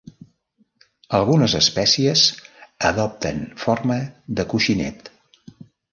[1.17, 2.25] Algunes espècies
[2.93, 3.99] adopten forma
[4.41, 5.13] de coixinet.